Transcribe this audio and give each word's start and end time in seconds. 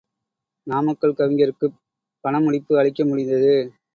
நாமக்கல் 0.67 1.13
கவிஞருக்குப் 1.13 1.77
பண 2.23 2.39
முடிப்பு 2.39 2.73
அளிக்க 2.77 3.05
முடிந்தது. 3.05 3.53